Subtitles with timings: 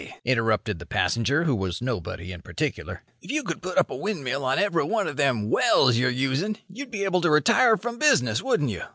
[0.25, 4.43] interrupted the passenger who was nobody in particular, "if you could put up a windmill
[4.43, 8.41] on every one of them 'wells' you're using, you'd be able to retire from business,
[8.41, 8.81] wouldn't you?"